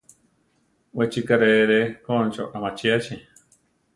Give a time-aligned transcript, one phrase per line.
[0.97, 3.15] We chi karee re Koncho amachíachi.